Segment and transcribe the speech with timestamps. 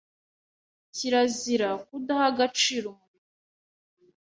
[0.95, 3.37] Kirazira kudaha agaciro umurimo